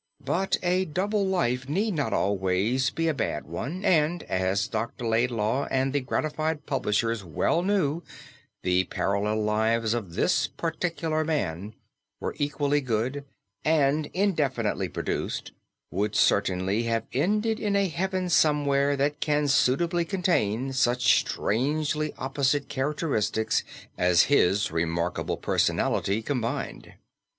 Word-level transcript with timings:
But 0.25 0.57
a 0.63 0.85
double 0.85 1.27
life 1.27 1.69
need 1.69 1.93
not 1.93 2.11
always 2.11 2.89
be 2.89 3.07
a 3.07 3.13
bad 3.13 3.45
one, 3.45 3.85
and, 3.85 4.23
as 4.23 4.67
Dr. 4.67 5.05
Laidlaw 5.05 5.67
and 5.69 5.93
the 5.93 5.99
gratified 6.01 6.65
publishers 6.65 7.23
well 7.23 7.61
knew, 7.61 8.01
the 8.63 8.85
parallel 8.85 9.43
lives 9.43 9.93
of 9.93 10.15
this 10.15 10.47
particular 10.47 11.23
man 11.23 11.75
were 12.19 12.35
equally 12.39 12.81
good, 12.81 13.25
and 13.63 14.07
indefinitely 14.07 14.89
produced 14.89 15.51
would 15.91 16.15
certainly 16.15 16.81
have 16.85 17.05
ended 17.13 17.59
in 17.59 17.75
a 17.75 17.87
heaven 17.87 18.27
somewhere 18.27 18.97
that 18.97 19.19
can 19.19 19.47
suitably 19.47 20.03
contain 20.03 20.73
such 20.73 21.19
strangely 21.19 22.11
opposite 22.17 22.69
characteristics 22.69 23.63
as 23.99 24.23
his 24.23 24.71
remarkable 24.71 25.37
personality 25.37 26.23
combined. 26.23 26.93